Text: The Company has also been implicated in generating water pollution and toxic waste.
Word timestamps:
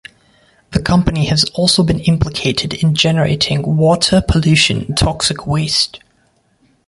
The 0.71 0.81
Company 0.81 1.25
has 1.25 1.43
also 1.53 1.83
been 1.83 1.99
implicated 1.99 2.73
in 2.73 2.95
generating 2.95 3.75
water 3.77 4.23
pollution 4.27 4.81
and 4.85 4.97
toxic 4.97 5.45
waste. 5.45 5.99